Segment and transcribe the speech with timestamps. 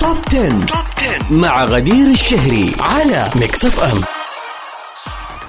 [0.00, 0.48] Top 10.
[0.48, 4.19] Top 10 مع غدير الشهري على Mix FM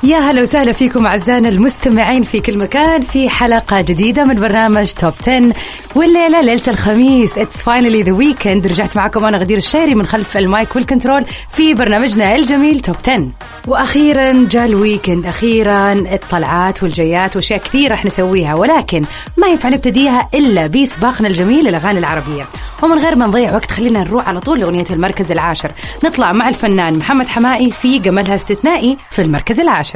[0.03, 5.13] يا هلا وسهلا فيكم أعزائنا المستمعين في كل مكان في حلقة جديدة من برنامج Top
[5.21, 5.53] 10
[5.95, 7.37] والليلة ليلة الخميس.
[7.37, 11.25] it's finally the weekend رجعت معكم أنا غدير الشهري من خلف ال mic وال control
[11.53, 13.27] في برنامجنا الجميل Top 10
[13.67, 19.05] وأخيرا جاء ال weekend أخيرا الطلعات والجيات وأشياء كثير راح نسويها ولكن
[19.37, 22.45] ما ينفع نبتديها إلا بسباقنا الجميل للاغاني العربية.
[22.83, 25.71] ومن غير ما نضيع وقت خلينا نروح على طول لأغنية المركز العاشر.
[26.03, 29.90] نطلع مع الفنان محمد حماقي في جمالها استثنائي في المركز العاشر.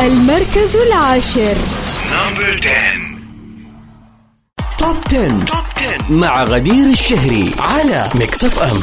[0.00, 1.54] المركز العاشر.
[2.12, 2.80] Number 10
[4.78, 5.44] Top 10.
[5.44, 8.80] Top 10 مع غدير الشهري على Mix FM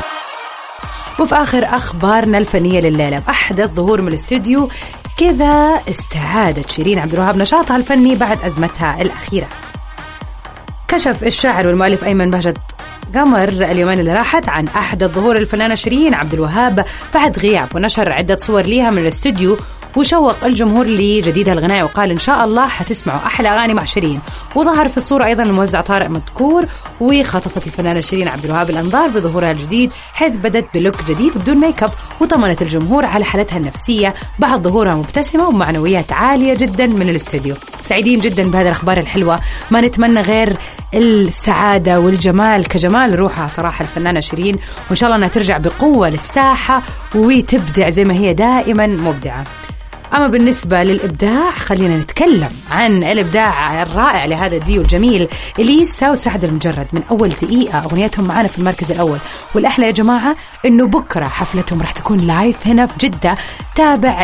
[1.20, 4.70] وفي آخر أخبارنا الفنية لليلة بأحدث ظهور من الاستوديو
[5.18, 9.48] كذا استعادت شيرين عبد الوهاب نشاطها الفني بعد أزمتها الأخيرة.
[10.88, 12.58] كشف الشاعر والمؤلف أيمن بهجت
[13.16, 18.36] قمر اليومين اللي راحت عن أحدث ظهور الفنانة شيرين عبد الوهاب بعد غياب ونشر عدة
[18.36, 19.58] صور ليها من الاستوديو
[19.98, 24.20] وشوق الجمهور لجديدها الغنائي وقال إن شاء الله حتسمعوا أحلى أغاني مع شيرين.
[24.56, 26.66] وظهر في الصورة أيضا الموزع طارق مذكور
[27.02, 31.84] وخطفت الفنانة شيرين عبد الوهاب الأنظار بظهورها الجديد حيث بدت ب look جديد بدون make
[31.84, 37.56] up وطمنت الجمهور على حالتها النفسية بعد ظهورها مبتسمة ومعنويات عالية جدا من الاستوديو.
[37.82, 39.40] سعيدين جدا بهذه الأخبار الحلوة.
[39.72, 40.58] ما نتمنى غير
[40.94, 42.68] السعادة والجمال.
[42.68, 44.56] كجمال روحها صراحة الفنانة شيرين.
[44.88, 46.82] وإن شاء الله أنها ترجع بقوة للساحة
[47.16, 49.44] وتبدع زي ما هي دائما مبدعة.
[50.16, 55.28] أما بالنسبة للإبداع خلينا نتكلم عن الإبداع الرائع لهذا الديو الجميل
[55.60, 57.80] إليسا وسعد المجرد من أول دقيقة.
[57.80, 59.18] أغنيتهم معنا في المركز الأول.
[59.56, 63.38] والأحلى يا جماعة إنه بكرة حفلتهم راح تكون لايف هنا في جدة.
[63.76, 64.24] تابع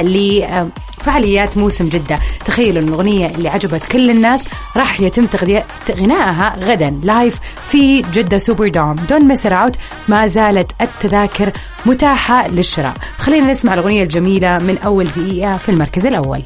[1.04, 2.20] لفعاليات موسم جدة.
[2.46, 4.44] تخيلوا إن الأغنية اللي عجبت كل الناس
[4.78, 5.28] راح يتم
[6.00, 7.36] غنائها غدا live
[7.70, 9.75] في جدة Super Dome don't miss out
[10.08, 11.52] ما زالت التذاكر
[11.86, 12.94] متاحة للشراء.
[13.18, 16.44] خلينا نسمع الأغنية الجميلة من أول دقيقة في المركز الأول.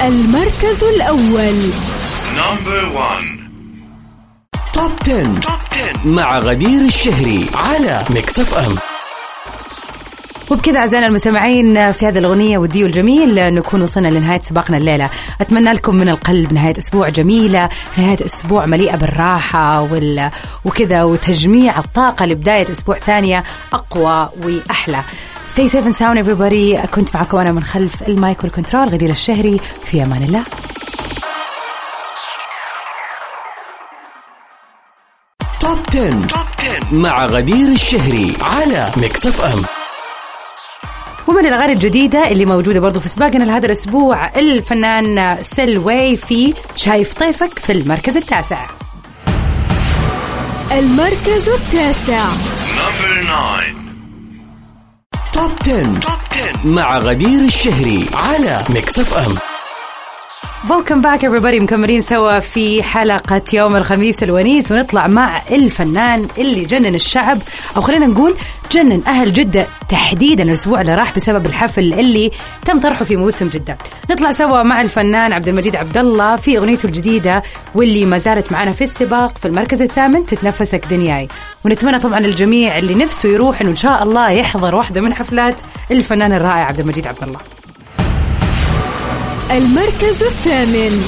[0.00, 1.54] المركز الأول.
[2.36, 3.24] Number 1
[4.72, 5.40] Top 10.
[5.40, 8.76] Top 10 مع غدير الشهري على Mix FM
[10.50, 15.10] وبكذا أعزائنا المستمعين في هذه الأغنية والديو الجميل نكون وصلنا لنهاية سباقنا الليلة.
[15.40, 20.30] أتمنى لكم من القلب نهاية أسبوع جميلة نهاية أسبوع مليئة بالراحة وال...
[20.64, 25.00] وكذا وتجميع الطاقة لبداية أسبوع ثانية أقوى وأحلى.
[25.48, 26.86] Stay safe and sound everybody.
[26.86, 30.42] كنت معكم أنا من خلف المايك والكنترول غدير الشهري في أمان الله.
[35.60, 36.10] Top 10.
[36.26, 39.62] Top 10 مع غدير الشهري على Mix FM
[41.28, 47.58] ومن الأغاني الجديدة اللي موجودة برضو في سباقنا لهذا الأسبوع الفنان سلوي في شايف طيفك
[47.58, 48.66] في المركز التاسع.
[50.72, 52.24] المركز التاسع.
[52.76, 53.76] Number 9
[55.32, 56.00] Top 10.
[56.00, 59.55] Top 10 مع غدير الشهري على Mix FM
[60.70, 61.62] ويلكم باك everybody.
[61.62, 67.38] مكملين سوا في حلقة يوم الخميس الونيس ونطلع مع الفنان اللي جنن الشعب
[67.76, 68.34] أو خلينا نقول
[68.72, 72.30] جنن أهل جدة تحديدا الأسبوع اللي راح بسبب الحفل اللي
[72.64, 73.78] تم طرحه في موسم جدة.
[74.10, 77.42] نطلع سوا مع الفنان عبد المجيد عبد الله في أغنيته الجديدة
[77.74, 81.28] واللي ما زالت معنا في السباق في المركز الثامن تتنفسك دنياي.
[81.64, 85.60] ونتمنى طبعا الجميع اللي نفسه يروح إنه إن شاء الله يحضر واحدة من حفلات
[85.90, 87.38] الفنان الرائع عبد المجيد عبد الله
[89.50, 91.02] المركز الثامن.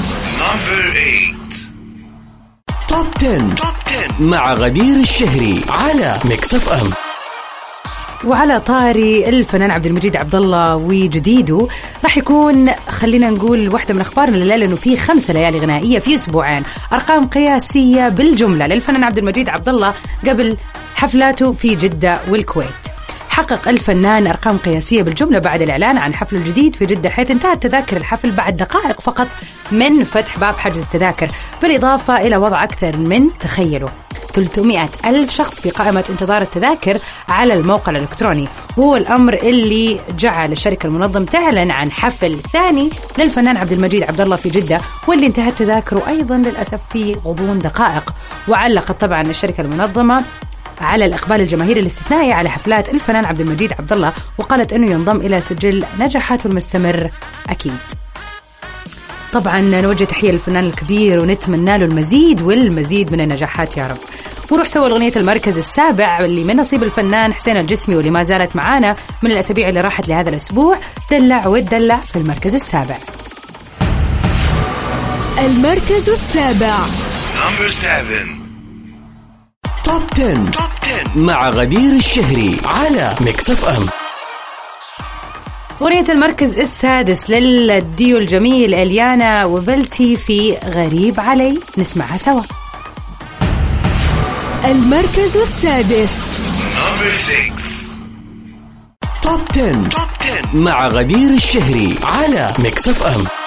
[2.89, 3.55] Top 10.
[3.55, 6.91] Top 10 مع غدير الشهري على Mix FM
[8.29, 11.67] وعلى طاري الفنان عبد المجيد عبد الله وجديده.
[12.03, 16.63] راح يكون خلينا نقول واحدة من أخبارنا الليلة إنه في خمسه ليالي غنائية في أسبوعين.
[16.93, 19.93] أرقام قياسية بالجملة للفنان عبد المجيد عبد الله
[20.27, 20.57] قبل
[20.95, 22.98] حفلاته في جدة والكويت.
[23.39, 27.97] حقق الفنان أرقام قياسية بالجملة بعد الإعلان عن حفله الجديد في جدة حيث انتهت تذاكر
[27.97, 29.27] الحفل بعد دقائق فقط
[29.71, 33.89] من فتح باب حجز التذاكر بالإضافة إلى وضع أكثر من تخيلوا
[34.33, 36.99] 300 ألف شخص في قائمة انتظار التذاكر
[37.29, 38.47] على الموقع الإلكتروني.
[38.77, 44.35] وهو الأمر اللي جعل الشركة المنظم تعلن عن حفل ثاني للفنان عبد المجيد عبد الله
[44.35, 48.13] في جدة واللي انتهت تذاكره أيضا للأسف في غضون دقائق.
[48.47, 50.23] وعلقت طبعا الشركة المنظمة
[50.81, 55.41] على الإقبال الجماهيري الاستثنائي على حفلات الفنان عبد المجيد عبد الله وقالت إنه ينضم إلى
[55.41, 57.09] سجل نجاحاته المستمر
[57.49, 57.77] أكيد.
[59.33, 63.97] طبعا نوجه تحية للفنان الكبير ونتمنى له المزيد والمزيد من النجاحات يا رب.
[64.51, 68.95] ونروح سوا اغنيه المركز السابع اللي من نصيب الفنان حسين الجسمي واللي ما زالت معانا
[69.23, 70.79] من الأسابيع اللي راحت لهذا الأسبوع
[71.11, 72.97] دلع وتدلع في المركز السابع.
[75.39, 76.75] المركز السابع
[77.35, 78.38] Number 7
[79.89, 80.33] Top 10.
[80.33, 83.89] Top 10 مع غدير الشهري على Mix FM
[85.81, 91.59] أغنية المركز السادس للديو الجميل إليانا وبلتي في غريب علي.
[91.77, 92.41] نسمعها سوا.
[94.65, 96.27] المركز السادس.
[96.75, 97.53] Number 6
[99.21, 99.71] Top 10.
[99.89, 103.38] Top 10 مع غدير الشهري على Mix FM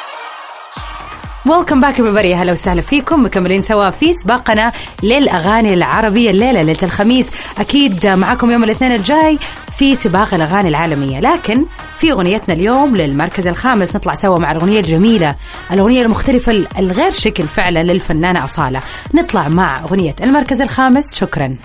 [1.46, 2.34] ويلكم باك everybody.
[2.36, 3.24] هلا وسهلا فيكم.
[3.24, 4.72] مكملين سوا في سباقنا
[5.02, 7.30] للأغاني العربية الليلة ليلة الخميس.
[7.58, 9.38] أكيد معكم يوم الاثنين الجاي
[9.78, 11.20] في سباق الأغاني العالمية.
[11.20, 11.64] لكن
[11.98, 15.34] في أغنيتنا اليوم للمركز الخامس نطلع سوا مع الأغنية الجميلة
[15.72, 18.80] الأغنية المختلفة الغير شكل فعلا للفنانة أصالة.
[19.14, 21.16] نطلع مع أغنية المركز الخامس.
[21.20, 21.56] شكرا.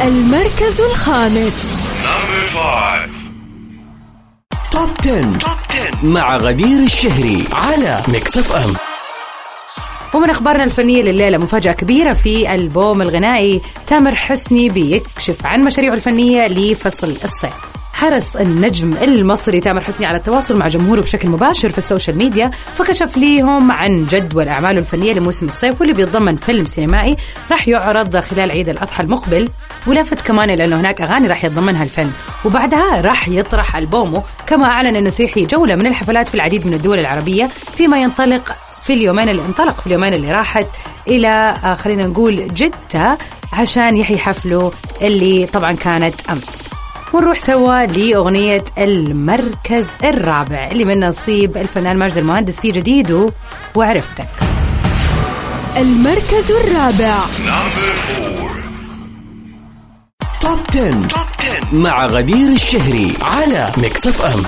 [0.00, 1.78] المركز الخامس.
[2.02, 3.22] Number 5
[4.70, 5.61] Top 10.
[5.72, 8.74] Top 10 مع غدير الشهري على Mix FM
[10.14, 16.46] ومن أخبارنا الفنية لليلة مفاجأة كبيرة في ألبوم الغنائي تامر حسني بيكشف عن مشاريعه الفنية
[16.46, 17.81] لفصل الصيف.
[18.02, 22.50] حرص النجم المصري تامر حسني على التواصل مع جمهوره بشكل مباشر في ال social media
[22.74, 27.16] فكشف ليهم عن جدول أعماله الفنية لموسم الصيف واللي بيتضمن فيلم سينمائي
[27.50, 29.48] راح يعرض خلال عيد الأضحى المقبل
[29.86, 32.12] ولفت كمان إلى إنه هناك أغاني راح يتضمنها الفيلم
[32.44, 36.98] وبعدها راح يطرح ألبومه كما أعلن إنه سيحي جولة من الحفلات في العديد من الدول
[36.98, 38.52] العربية فيما ينطلق
[38.82, 40.66] في اليومين اللي انطلق في اليومين اللي راحت
[41.08, 43.18] إلى آه، خلينا نقول جدة
[43.52, 44.72] عشان يحيي حفله
[45.02, 46.81] اللي طبعا كانت أمس.
[47.12, 53.26] ونروح سوا لأغنية المركز الرابع اللي من نصيب الفنان ماجد المهندس في جديده
[53.74, 54.28] وعرفتك.
[55.76, 57.18] المركز الرابع.
[57.18, 58.52] Number 4
[60.40, 61.08] Top 10.
[61.08, 61.26] Top
[61.70, 64.42] 10 مع غدير الشهري على Mix FM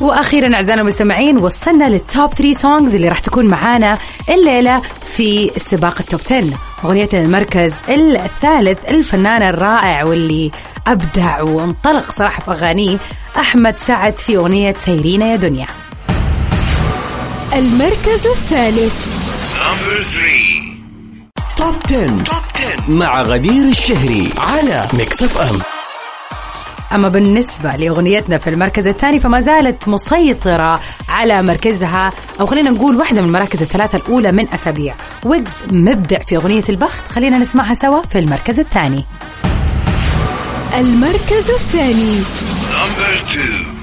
[0.00, 3.98] وأخيرا اعزائنا المستمعين وصلنا لل Top 3 songs اللي راح تكون معانا
[4.28, 6.44] الليلة في سباق ال Top 10
[6.84, 10.50] أغنية المركز الثالث الفنان الرائع واللي
[10.86, 12.98] أبدع وانطلق صراحة في اغانيه
[13.38, 15.66] أحمد سعد في أغنية سايرينا يا دنيا.
[17.52, 19.06] المركز الثالث.
[19.60, 20.70] Number 3
[21.56, 22.06] Top 10.
[22.24, 25.58] Top 10 مع غدير الشهري على Mix FM
[26.92, 33.20] أما بالنسبة لأغنيتنا في المركز الثاني فما زالت مسيطرة على مركزها أو خلينا نقول واحدة
[33.20, 34.94] من المراكز الثلاثة الأولى من أسابيع.
[35.24, 39.04] ويجز مبدع في أغنية البخت خلينا نسمعها سوا في المركز الثاني.
[40.74, 42.20] المركز الثاني.
[42.70, 43.79] Number 2